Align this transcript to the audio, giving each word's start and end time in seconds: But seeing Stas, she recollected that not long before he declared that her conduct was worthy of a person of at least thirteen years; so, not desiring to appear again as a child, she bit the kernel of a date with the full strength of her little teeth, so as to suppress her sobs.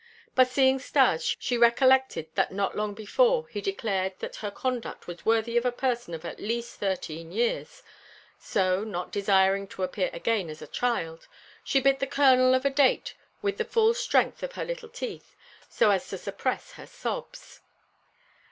But 0.33 0.47
seeing 0.47 0.79
Stas, 0.79 1.35
she 1.37 1.59
recollected 1.59 2.25
that 2.33 2.51
not 2.51 2.75
long 2.75 2.95
before 2.95 3.47
he 3.49 3.61
declared 3.61 4.15
that 4.17 4.37
her 4.37 4.49
conduct 4.49 5.05
was 5.05 5.27
worthy 5.27 5.57
of 5.57 5.63
a 5.63 5.71
person 5.71 6.15
of 6.15 6.25
at 6.25 6.39
least 6.39 6.77
thirteen 6.79 7.31
years; 7.31 7.83
so, 8.39 8.83
not 8.83 9.11
desiring 9.11 9.67
to 9.67 9.83
appear 9.83 10.09
again 10.11 10.49
as 10.49 10.59
a 10.63 10.65
child, 10.65 11.27
she 11.63 11.79
bit 11.79 11.99
the 11.99 12.07
kernel 12.07 12.55
of 12.55 12.65
a 12.65 12.71
date 12.71 13.13
with 13.43 13.59
the 13.59 13.63
full 13.63 13.93
strength 13.93 14.41
of 14.41 14.53
her 14.53 14.65
little 14.65 14.89
teeth, 14.89 15.35
so 15.69 15.91
as 15.91 16.09
to 16.09 16.17
suppress 16.17 16.71
her 16.71 16.87
sobs. 16.87 17.61